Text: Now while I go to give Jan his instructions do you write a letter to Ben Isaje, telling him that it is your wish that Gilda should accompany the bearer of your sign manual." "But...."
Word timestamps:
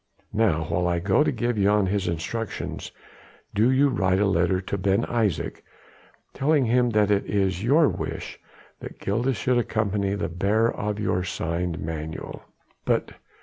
Now 0.33 0.63
while 0.63 0.87
I 0.87 0.97
go 0.97 1.23
to 1.23 1.31
give 1.31 1.57
Jan 1.57 1.85
his 1.85 2.07
instructions 2.07 2.91
do 3.53 3.69
you 3.69 3.87
write 3.89 4.17
a 4.19 4.25
letter 4.25 4.59
to 4.59 4.75
Ben 4.75 5.03
Isaje, 5.05 5.61
telling 6.33 6.65
him 6.65 6.89
that 6.89 7.11
it 7.11 7.27
is 7.27 7.63
your 7.63 7.87
wish 7.87 8.39
that 8.79 8.97
Gilda 8.99 9.35
should 9.35 9.59
accompany 9.59 10.15
the 10.15 10.27
bearer 10.27 10.73
of 10.73 10.99
your 10.99 11.23
sign 11.23 11.75
manual." 11.85 12.41
"But...." 12.83 13.11